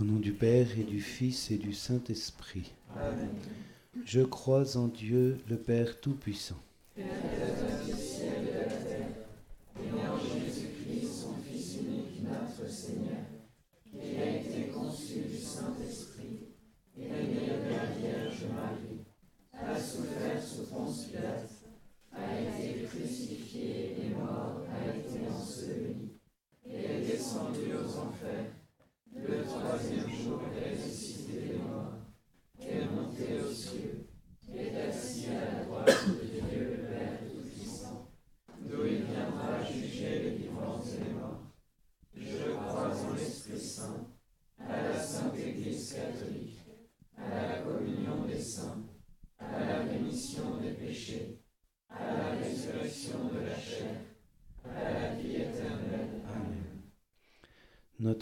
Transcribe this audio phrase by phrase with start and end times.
[0.00, 2.72] Au nom du Père et du Fils et du Saint-Esprit.
[4.06, 6.56] Je crois en Dieu, le Père Tout-Puissant.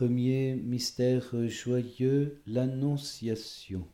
[0.00, 3.86] Premier mystère joyeux, l'Annonciation.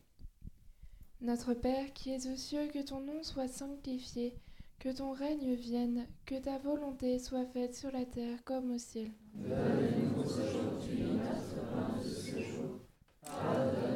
[1.20, 4.32] Notre Père qui es aux cieux, que ton nom soit sanctifié,
[4.78, 9.10] que ton règne vienne, que ta volonté soit faite sur la terre comme au ciel.
[9.34, 12.78] Donne-nous aujourd'hui notre pain de ce jour.
[13.22, 13.95] Pardonne-nous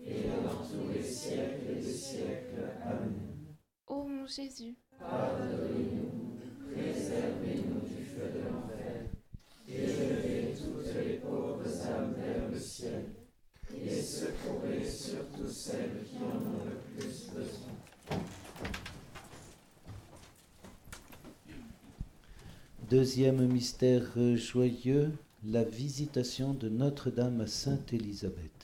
[0.00, 2.70] et dans tous les siècles des siècles.
[2.82, 3.14] Amen.
[3.86, 6.38] Ô mon Jésus, Pardonnez-nous,
[6.72, 9.06] préservez-nous du feu de l'enfer,
[9.68, 13.04] et levez toutes les pauvres âmes vers le ciel,
[13.76, 17.74] et secourez surtout celles qui en ont le plus besoin.
[22.90, 25.10] Deuxième mystère joyeux,
[25.44, 28.63] la visitation de Notre-Dame à Sainte Élisabeth.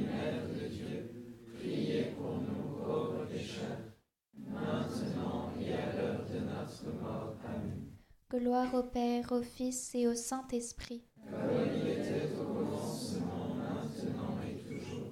[8.33, 11.03] Gloire au Père, au Fils et au Saint-Esprit.
[11.29, 15.11] Comme il était au commencement, maintenant et toujours,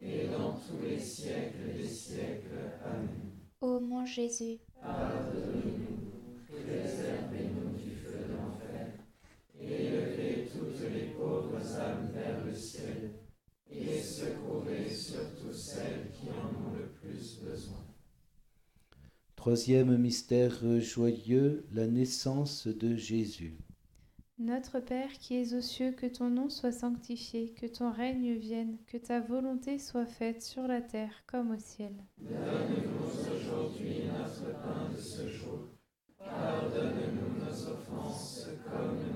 [0.00, 2.78] et dans tous les siècles des siècles.
[2.82, 3.08] Amen.
[3.60, 9.04] Ô mon Jésus, Pardonnez-nous, préservez-nous du feu de l'enfer,
[9.60, 13.10] et élevez toutes les pauvres âmes vers le ciel,
[13.70, 17.85] et secourez surtout celles qui en ont le plus besoin.
[19.46, 23.56] Troisième mystère joyeux, la naissance de Jésus.
[24.40, 28.76] Notre Père qui es aux cieux, que ton nom soit sanctifié, que ton règne vienne,
[28.88, 31.92] que ta volonté soit faite sur la terre comme au ciel.
[32.18, 35.68] Donne-nous aujourd'hui notre pain de ce jour.
[36.18, 39.15] Pardonne-nous nos offenses, comme nous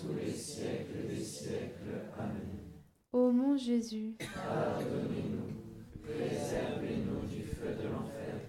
[0.00, 2.08] tous les siècles des siècles.
[2.16, 2.58] Amen.
[3.12, 8.40] Ô mon Jésus, Pardonnez-nous, préservez Préservez-nous du feu de l'enfer.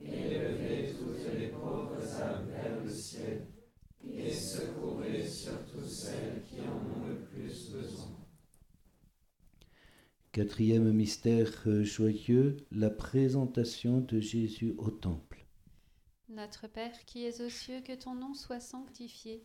[0.00, 3.46] Élevez toutes les pauvres âmes vers le ciel.
[4.02, 8.16] Et secourez surtout celles qui en ont le plus besoin.
[10.32, 15.44] Quatrième mystère euh, joyeux, la présentation de Jésus au temple.
[16.28, 19.44] Notre Père qui es aux cieux, que ton nom soit sanctifié,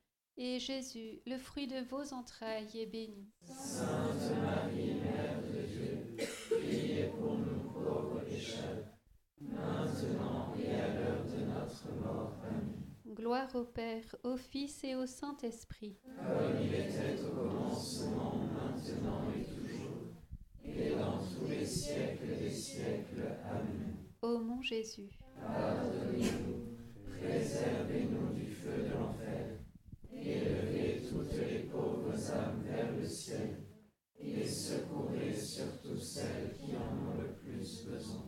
[0.37, 3.27] et Jésus, le fruit de vos entrailles, est béni.
[3.43, 6.15] Sainte Marie, Mère de Dieu,
[6.49, 8.85] priez pour nous pauvres pécheurs,
[9.39, 12.37] maintenant et à l'heure de notre mort.
[12.43, 12.73] Amen.
[13.13, 15.99] Gloire au Père, au Fils et au Saint-Esprit.
[16.15, 20.15] Comme il était au commencement, maintenant et toujours,
[20.63, 23.37] et dans tous les siècles des siècles.
[23.49, 23.97] Amen.
[24.21, 26.77] Ô mon Jésus, Pardonnez-nous,
[27.19, 29.57] préservez-nous du feu de l'enfer,
[33.11, 33.57] ciel,
[34.19, 38.23] et secourez surtout celles qui en ont le plus besoin.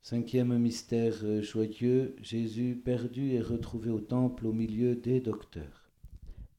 [0.00, 5.90] Cinquième mystère euh, joyeux, Jésus perdu et retrouvé au temple au milieu des docteurs.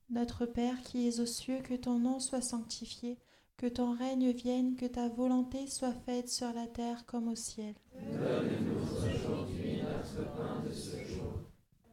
[0.10, 3.18] Notre Père qui es aux cieux, que ton nom soit sanctifié,
[3.58, 7.74] que ton règne vienne, que ta volonté soit faite sur la terre comme au ciel.
[7.94, 11.34] Donne-nous aujourd'hui notre pain de ce jour.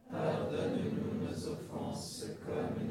[0.09, 2.90] Pardonne-nous nos offenses comme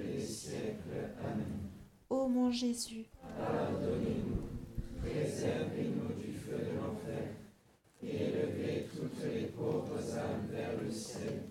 [0.21, 1.15] des siècles.
[1.23, 1.69] Amen.
[2.09, 3.05] Ô mon Jésus,
[3.37, 4.49] Pardonnez-nous,
[5.01, 7.29] préservez-nous du feu de l'enfer,
[8.03, 11.43] et élevez toutes les pauvres âmes vers le ciel,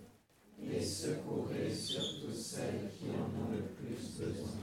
[0.62, 4.60] et secourez surtout celles qui en ont le plus besoin.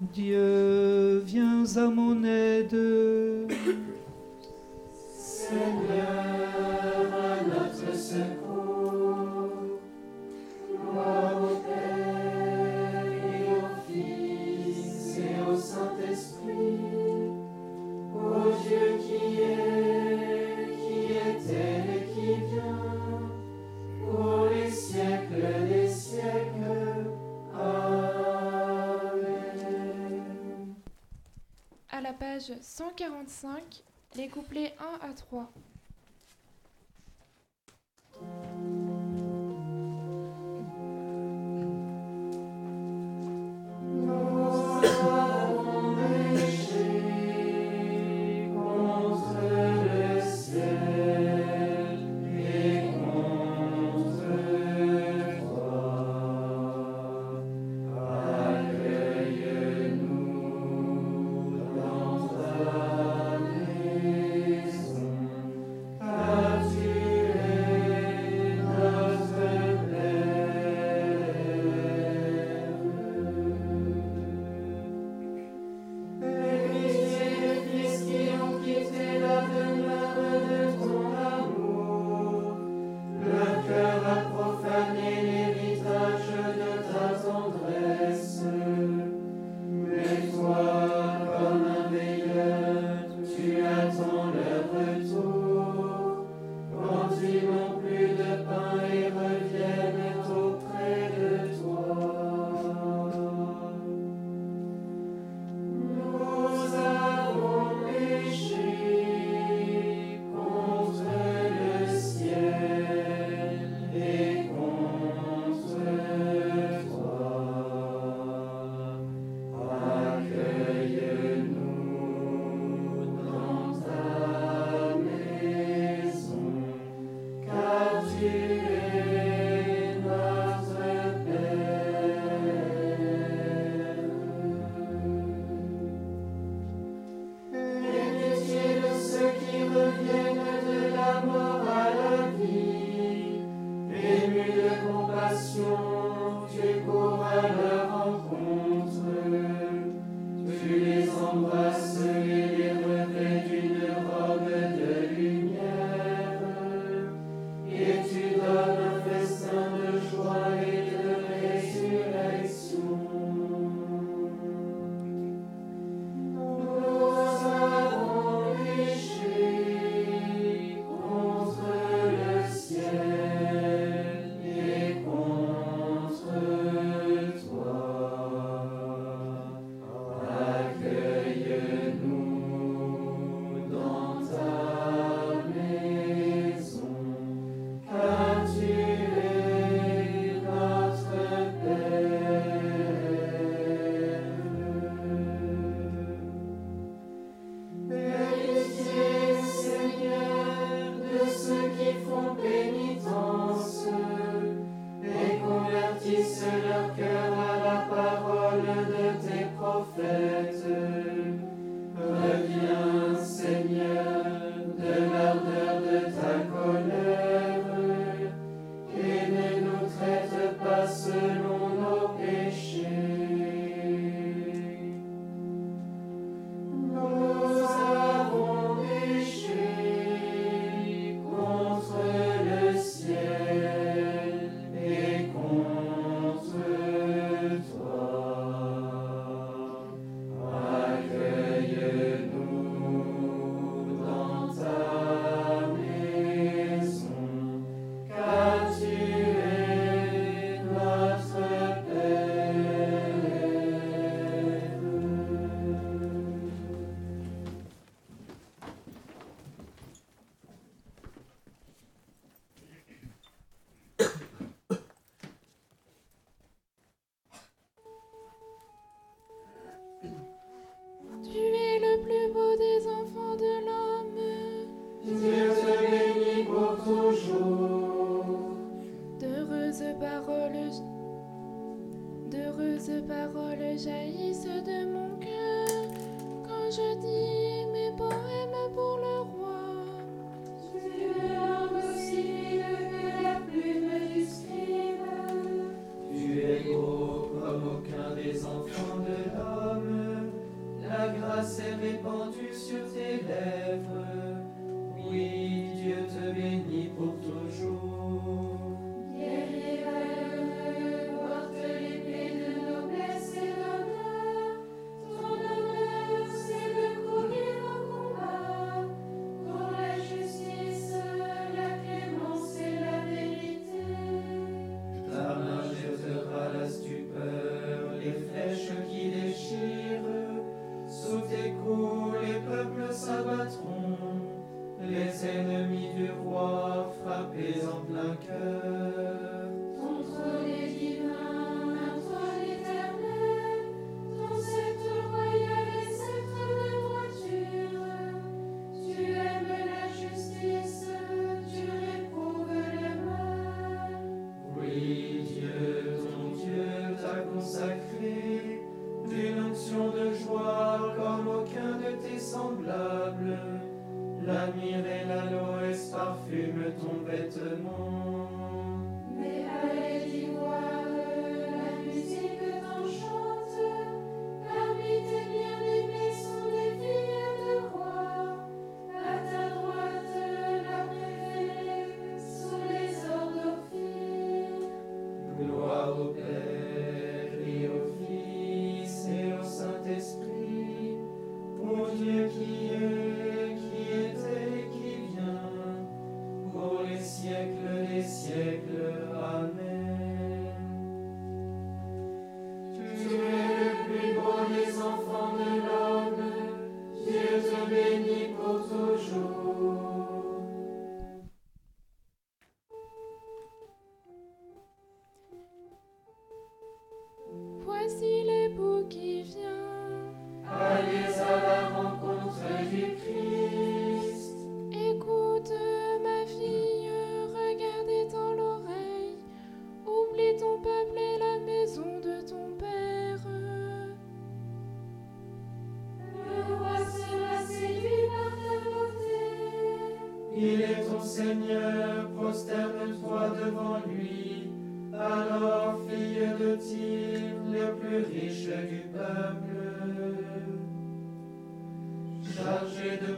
[0.00, 2.76] Dieu, viens à mon aide.
[5.18, 6.08] Seigneur,
[7.14, 7.79] à notre
[32.80, 33.84] 145,
[34.16, 35.52] les couplets 1 à 3.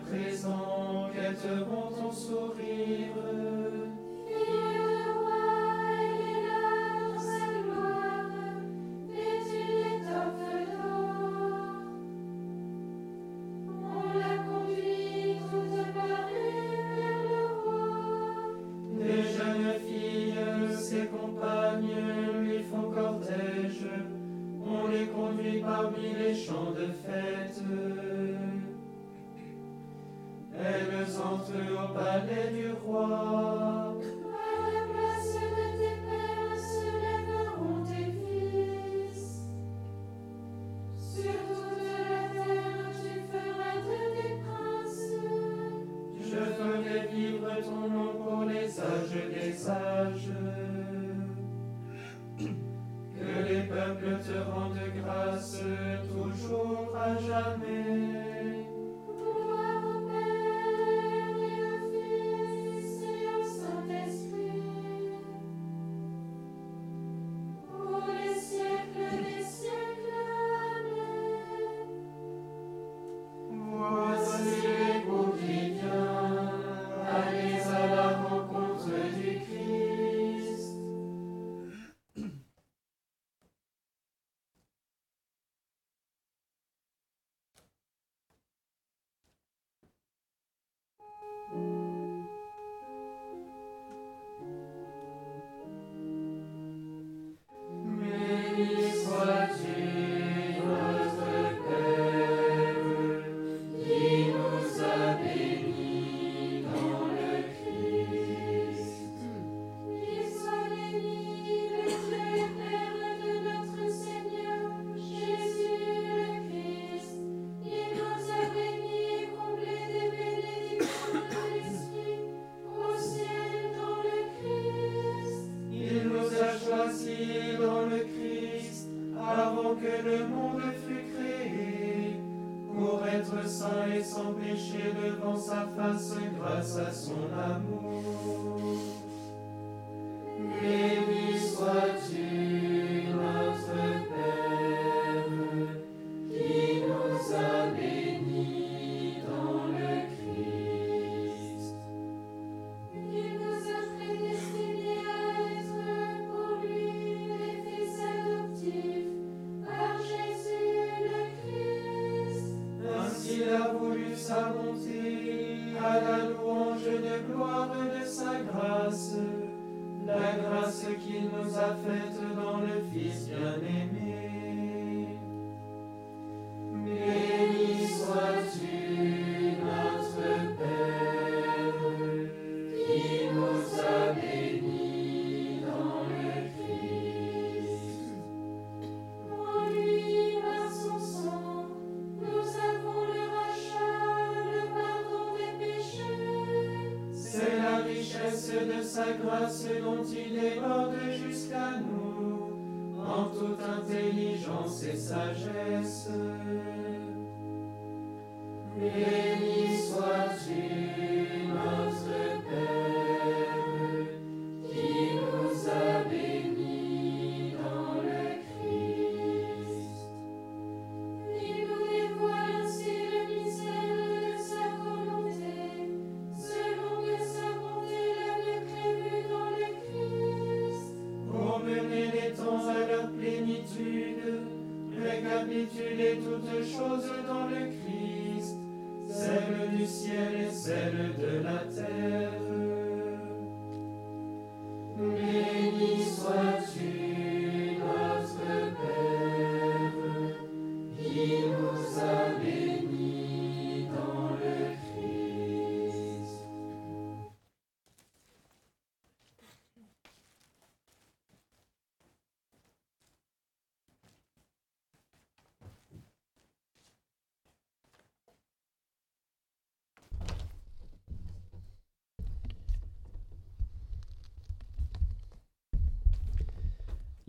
[0.03, 3.52] Chargé de présents, quêteront ton sourire.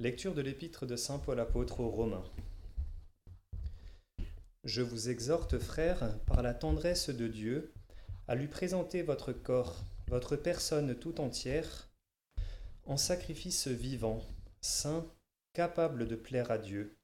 [0.03, 2.29] Lecture de l'épître de Saint Paul apôtre aux Romains.
[4.65, 7.71] Je vous exhorte, frères, par la tendresse de Dieu,
[8.27, 11.89] à lui présenter votre corps, votre personne tout entière,
[12.85, 14.21] en sacrifice vivant,
[14.59, 15.09] saint,
[15.53, 16.97] capable de plaire à Dieu.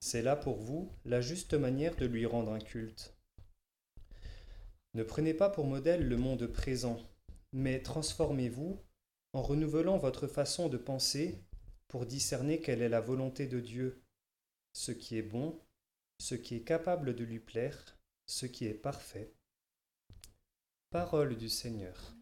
[0.00, 3.14] C'est là pour vous la juste manière de lui rendre un culte.
[4.94, 6.98] Ne prenez pas pour modèle le monde présent,
[7.52, 8.80] mais transformez-vous
[9.36, 11.44] en renouvelant votre façon de penser
[11.88, 14.02] pour discerner quelle est la volonté de Dieu,
[14.72, 15.60] ce qui est bon,
[16.18, 19.34] ce qui est capable de lui plaire, ce qui est parfait.
[20.88, 22.16] Parole du Seigneur.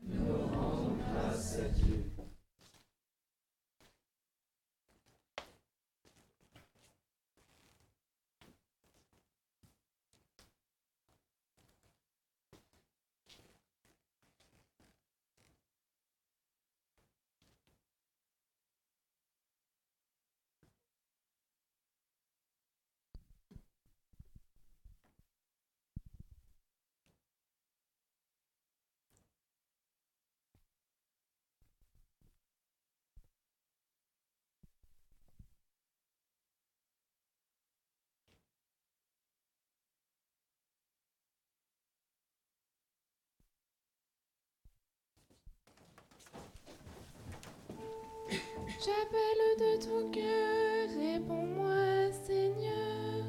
[48.85, 53.25] J'appelle de tout cœur, réponds-moi Seigneur.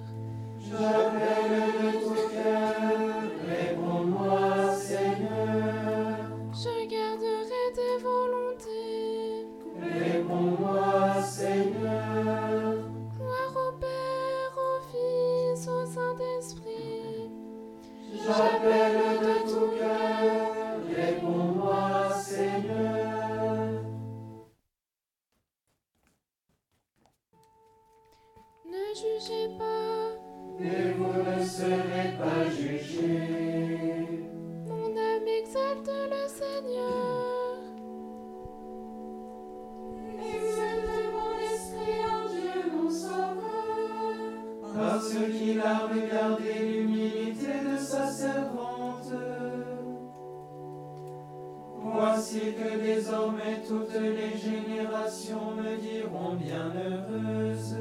[53.25, 57.75] Désormais toutes les générations me diront bienheureuse.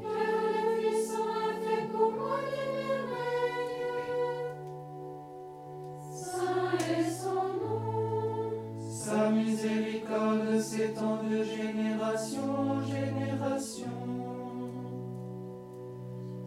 [0.00, 3.84] Car le Puissant a fait pour moi des merveilles.
[6.10, 8.50] Saint est son nom.
[8.90, 13.96] Sa miséricorde s'étend de génération en génération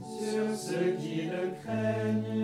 [0.02, 2.41] sur ceux qui le craignent.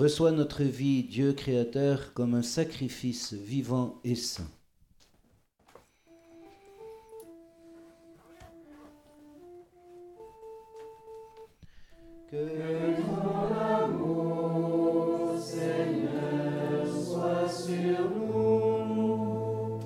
[0.00, 4.48] Reçois notre vie, Dieu créateur, comme un sacrifice vivant et saint.
[12.30, 18.10] Que ton amour, Seigneur, soit sur
[18.96, 19.80] nous.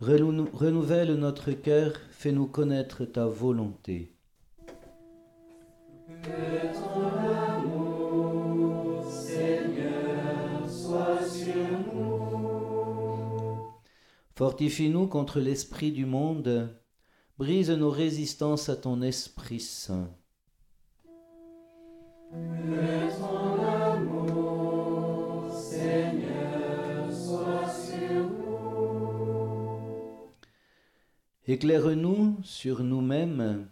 [0.00, 4.12] Renou- Renouvelle notre cœur, fais-nous connaître ta volonté.
[14.58, 16.76] Fortifie-nous contre l'esprit du monde,
[17.38, 20.10] brise nos résistances à ton Esprit Saint.
[31.46, 33.68] Éclaire-nous sur nous-mêmes,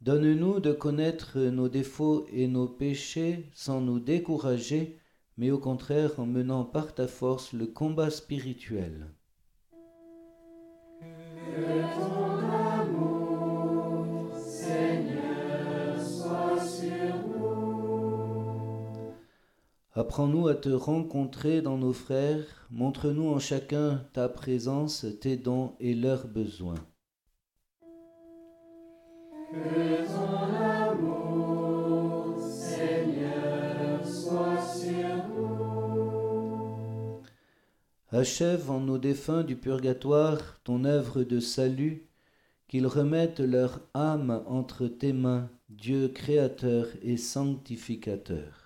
[0.00, 5.00] donne-nous de connaître nos défauts et nos péchés sans nous décourager,
[5.36, 9.08] mais au contraire en menant par ta force le combat spirituel.
[19.94, 25.94] Apprends-nous à te rencontrer dans nos frères, montre-nous en chacun ta présence, tes dons et
[25.94, 26.82] leurs besoins.
[38.10, 42.08] Achève en nos défunts du purgatoire ton œuvre de salut,
[42.66, 48.61] qu'ils remettent leur âme entre tes mains, Dieu créateur et sanctificateur.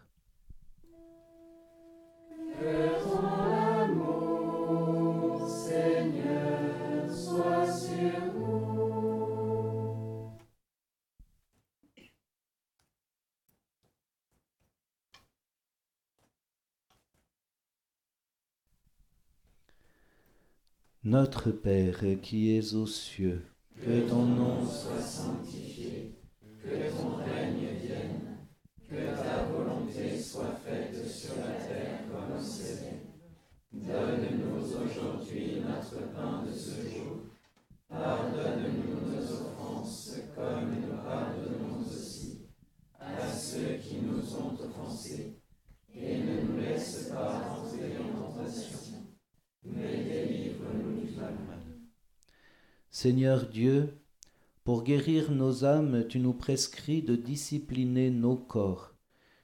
[21.09, 23.45] Notre Père qui es aux cieux,
[23.81, 26.17] Que ton nom soit sanctifié,
[26.61, 28.39] que ton règne vienne,
[28.91, 33.03] que ta volonté soit faite sur la terre comme au ciel.
[33.85, 37.19] Donne-nous aujourd'hui notre pain de ce jour.
[37.89, 42.47] Pardonne-nous nos offenses comme nous pardonnons aussi
[42.99, 45.37] à ceux qui nous ont offensés.
[45.95, 48.99] Et ne nous laisse pas entrer en tentation,
[49.65, 51.35] mais délivre-nous du mal.
[52.91, 53.99] Seigneur Dieu,
[54.65, 58.95] pour guérir nos âmes, tu nous prescris de discipliner nos corps.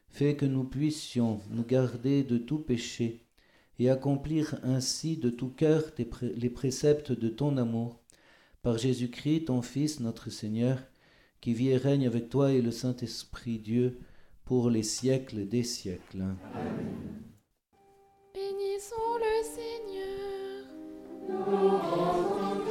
[0.08, 3.21] Fais que nous puissions nous garder de tout péché
[3.78, 5.84] et accomplir ainsi de tout cœur
[6.20, 8.00] les préceptes de ton amour.
[8.62, 10.78] Par Jésus-Christ, ton Fils, notre Seigneur,
[11.40, 13.98] qui vit et règne avec toi et le Saint-Esprit Dieu
[14.44, 16.24] pour les siècles des siècles.
[18.34, 20.64] Bénissons le Seigneur.
[21.28, 22.62] Nous rendons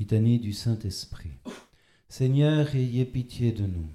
[0.00, 1.28] Litanie du Saint-Esprit.
[2.08, 3.86] Seigneur, ayez pitié de nous.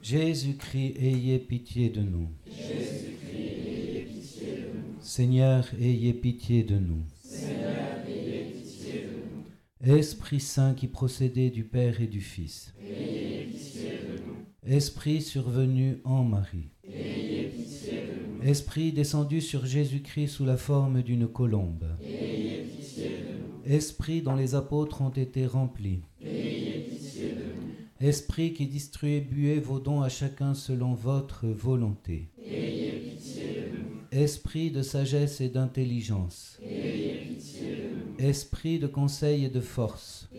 [0.00, 2.28] Jésus-Christ, ayez pitié de nous.
[5.00, 7.02] Seigneur, ayez pitié de nous.
[9.84, 12.72] Esprit Saint qui procédait du Père et du Fils.
[14.64, 16.70] Esprit survenu en Marie.
[18.44, 21.97] Esprit descendu sur Jésus-Christ sous la forme d'une colombe.
[23.68, 26.00] Esprit dont les apôtres ont été remplis.
[28.00, 32.30] Esprit qui distribuez vos dons à chacun selon votre volonté.
[34.10, 36.58] Esprit de sagesse et d'intelligence.
[38.18, 40.30] Esprit de conseil et de force.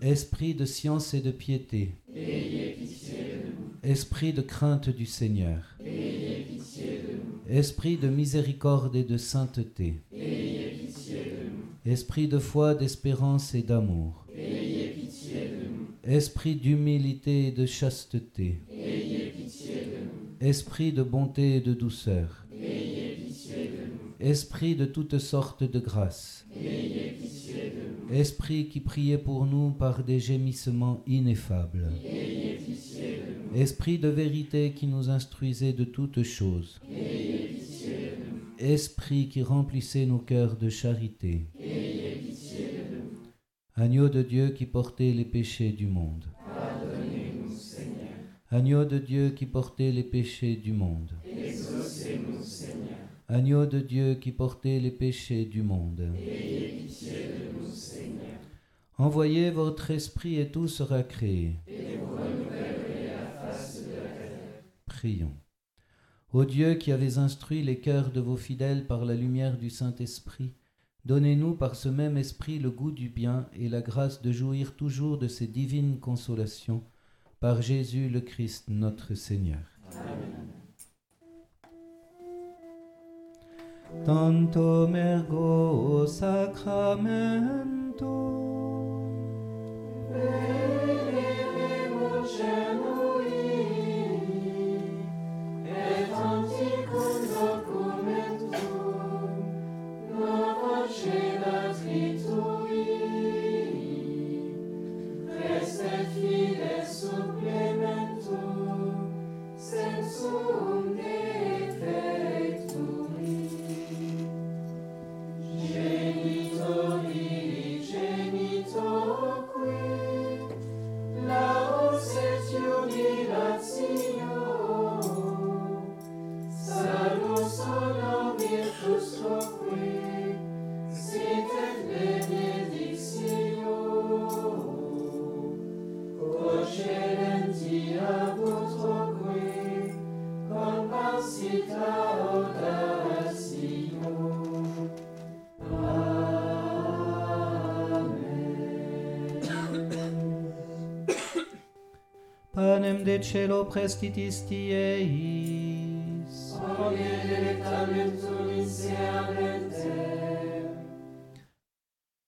[0.00, 1.96] Esprit de science et de piété.
[3.82, 5.76] Esprit de crainte du Seigneur.
[7.48, 9.94] Esprit de miséricorde et de sainteté.
[11.86, 14.26] Esprit de foi, d'espérance et d'amour.
[16.02, 18.60] Esprit d'humilité et de chasteté.
[20.40, 22.44] Esprit de bonté et de douceur.
[24.18, 26.44] Esprit de toutes sortes de grâce.
[28.10, 31.92] Esprit qui priait pour nous par des gémissements ineffables.
[33.54, 36.80] Esprit de vérité qui nous instruisait de toutes choses.
[38.58, 41.46] Esprit qui remplissait nos cœurs de charité.
[43.78, 46.24] Agneau de Dieu qui portait les péchés du monde.
[46.46, 48.08] Pardonnez-nous, Seigneur.
[48.50, 51.12] Agneau de Dieu qui portait les péchés du monde.
[51.26, 52.96] Exaucez-nous, Seigneur.
[53.28, 56.10] Agneau de Dieu qui portait les péchés du monde.
[56.16, 58.40] Ayez pitié de nous, Seigneur.
[58.96, 61.56] Envoyez votre esprit et tout sera créé.
[61.68, 64.62] Et la face de la terre.
[64.86, 65.36] Prions.
[66.32, 70.54] Ô Dieu qui avez instruit les cœurs de vos fidèles par la lumière du Saint-Esprit,
[71.06, 75.18] donnez-nous par ce même esprit le goût du bien et la grâce de jouir toujours
[75.18, 76.82] de ces divines consolations
[77.38, 79.60] par Jésus le Christ notre Seigneur.
[84.04, 87.46] Tanto mergo sacramento.
[106.16, 109.12] Fides supplementum
[109.56, 111.25] sensum Dei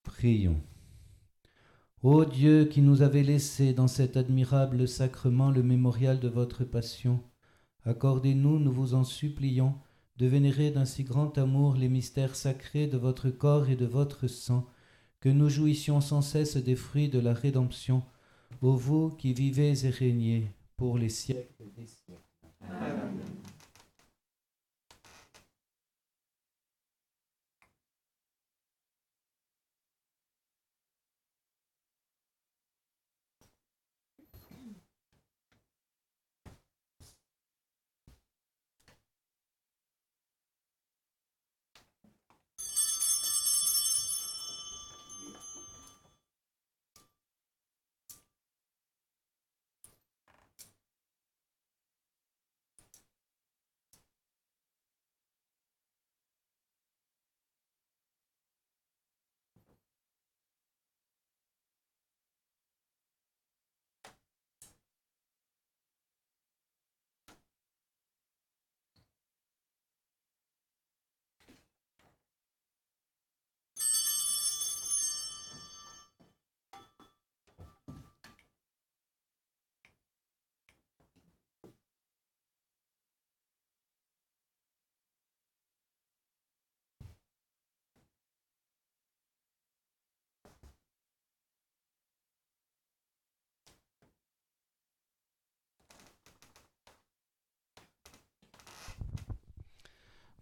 [0.03, 0.57] Prions.
[2.03, 7.20] Ô Dieu qui nous avez laissé dans cet admirable sacrement le mémorial de votre passion,
[7.84, 9.74] accordez-nous, nous vous en supplions,
[10.16, 14.26] de vénérer d'un si grand amour les mystères sacrés de votre corps et de votre
[14.26, 14.66] sang,
[15.20, 18.03] que nous jouissions sans cesse des fruits de la rédemption,
[18.62, 22.27] ô vous qui vivez et régnez pour les siècles des siècles.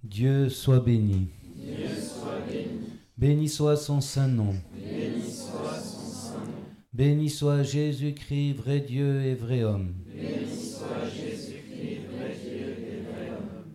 [0.09, 1.29] Dieu soit béni.
[3.19, 3.49] Béni.
[3.49, 4.55] Soit son saint nom.
[6.93, 9.95] Béni soit Jésus-Christ, vrai Dieu et vrai homme.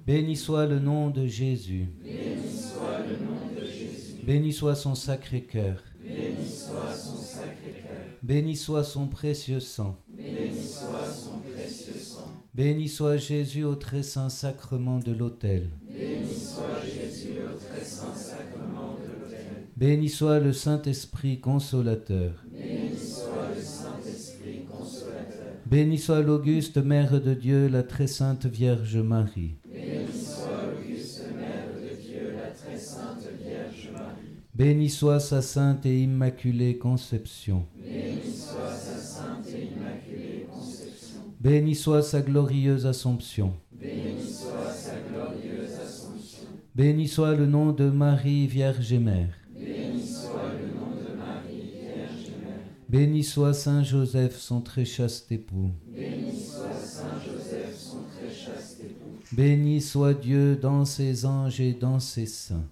[0.08, 1.88] Béni soit le nom de Jésus.
[4.24, 5.84] Béni soit son sacré cœur.
[6.02, 9.10] Béni soit son sacré cœur.
[9.12, 9.98] Précieux sang.
[10.18, 12.28] Béni soit son précieux sang.
[12.54, 15.70] Béni soit Jésus au très saint sacrement de l'autel.
[15.88, 19.68] Béni soit Jésus au très saint sacrement de l'autel.
[19.82, 22.34] Béni soit le Saint-Esprit consolateur.
[22.52, 26.24] Béni soit le Saint-Esprit consolateur.
[26.24, 29.56] L'auguste Mère de Dieu, la très sainte Vierge Marie.
[34.54, 37.66] Béni soit sa sainte et immaculée conception.
[41.40, 43.52] Béni soit sa glorieuse Assomption.
[43.80, 46.52] Béni soit sa glorieuse Assomption.
[46.76, 49.30] Béni soit le nom de Marie, Vierge et Mère.
[49.54, 52.66] Béni soit le nom de Marie, Vierge et Mère.
[52.92, 55.72] Béni soit Saint Joseph, son très chaste époux.
[55.88, 59.18] Béni soit Saint Joseph, son très chaste époux.
[59.32, 62.68] Béni soit Dieu dans ses anges et dans ses saints.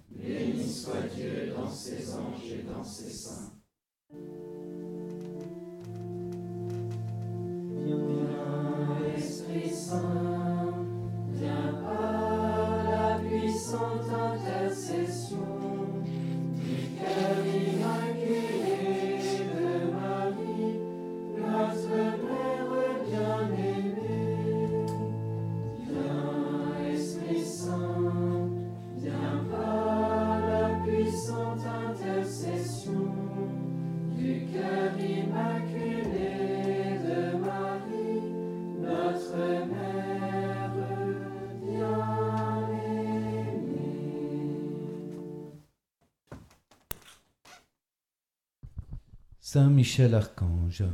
[49.52, 50.84] Saint Michel Archange.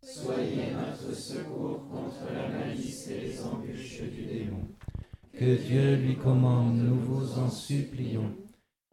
[0.00, 4.68] Soyez notre secours contre la malice et les embûches du démon.
[5.32, 8.32] Que Dieu lui commande, nous vous en supplions.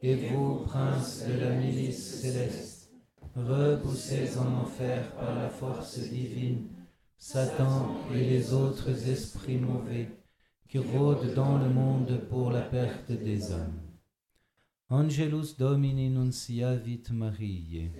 [0.02, 2.90] Et vous, princes de la milice céleste,
[3.36, 6.70] repoussez en enfer par la force divine
[7.20, 10.10] Satan et les autres esprits mauvais
[10.68, 13.81] qui rôdent dans le monde pour la perte des âmes.
[14.94, 17.92] Angelus Domini nunciavit Mariae.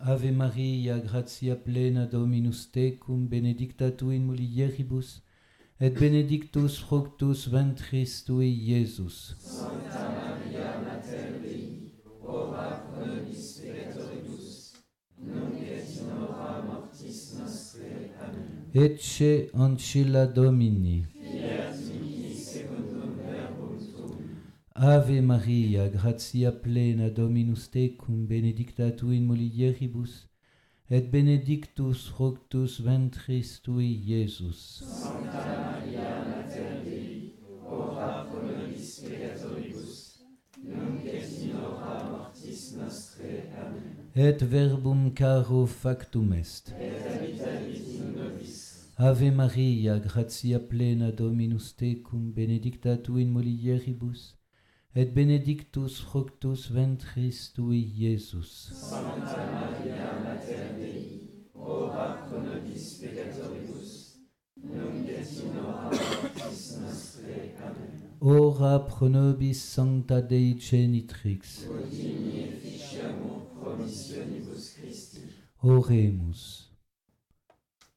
[0.00, 5.20] Ave Maria, gratia plena Dominus tecum, benedicta tu in mulieribus,
[5.78, 8.56] et benedictus fructus ventris tui.
[8.88, 11.92] Sancta Maria Mater Dei,
[12.22, 14.72] ora pro nobis peccatoribus,
[15.18, 18.14] nunc et in hora mortis nostrae.
[18.18, 18.70] Amen.
[18.72, 21.15] Ecce ancilla Domini.
[24.78, 30.28] Ave Maria, gratia plena Dominus tecum, benedicta tu in mulieribus,
[30.90, 34.82] et benedictus fructus ventris tui, Iesus.
[34.84, 37.32] Sancta Maria Mater Dei,
[37.64, 40.20] ora pro nobis peccatoribus,
[40.62, 43.48] nunc et in hora mortis nostrae.
[43.56, 43.96] Amen.
[44.14, 46.74] Et verbum caro factum est.
[46.78, 48.90] Et habitavit in nobis.
[48.98, 54.36] Ave Maria, gratia plena Dominus tecum, benedicta tu in mulieribus,
[54.96, 58.70] et benedictus fructus ventris tui, Iesus.
[58.72, 63.90] Sancta Maria Mater Dei, ora pro nobis peccatoribus,
[64.56, 65.52] nunc et in
[66.80, 67.54] nostrae.
[67.60, 67.92] Amen.
[68.20, 75.20] Ora pro nobis sancta Dei genitrix, Udini efficiamur promissionibus Christi.
[75.62, 76.70] oremus.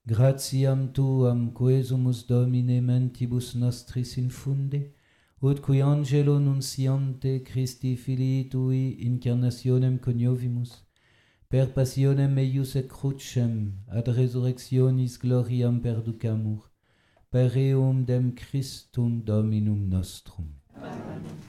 [0.06, 4.92] Gratiam tuam quesumus Domine mentibus nostris infunde,
[5.42, 10.72] ut cui angelo nunciante Christi filii tui incarnationem coniovimus,
[11.48, 16.70] per passionem eius et crucem ad resurrectionis gloriam perducamur,
[17.32, 20.50] per eum dem Christum Dominum nostrum.
[20.76, 21.49] Amen.